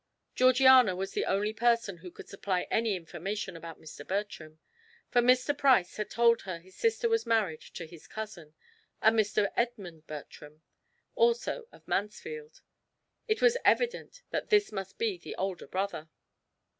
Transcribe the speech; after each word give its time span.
Georgiana 0.33 0.95
was 0.95 1.13
the 1.13 1.25
only 1.25 1.53
person 1.53 1.97
who 1.97 2.09
could 2.09 2.27
supply 2.27 2.63
any 2.71 2.95
information 2.95 3.55
about 3.55 3.79
Mr. 3.79 4.03
Bertram, 4.07 4.57
for 5.11 5.21
Mr. 5.21 5.55
Price 5.55 5.97
had 5.97 6.09
told 6.09 6.41
her 6.41 6.57
his 6.57 6.73
sister 6.75 7.07
was 7.07 7.27
married 7.27 7.61
to 7.61 7.85
his 7.85 8.07
cousin, 8.07 8.55
a 8.99 9.11
Mr. 9.11 9.51
Edmund 9.55 10.07
Bertram, 10.07 10.63
also 11.13 11.67
of 11.71 11.87
Mansfield. 11.87 12.61
It 13.27 13.43
was 13.43 13.57
evident 13.63 14.23
that 14.31 14.49
this 14.49 14.71
must 14.71 14.97
be 14.97 15.19
the 15.19 15.35
older 15.35 15.67
brother. 15.67 16.09